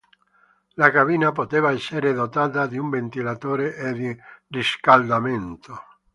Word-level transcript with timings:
La 0.81 0.89
cabina 0.91 1.31
poteva 1.31 1.69
essere 1.71 2.11
dotata 2.13 2.65
di 2.65 2.75
un 2.79 2.89
ventilatore 2.89 3.75
e 3.75 3.93
di 3.93 4.19
riscaldamento. 4.47 5.79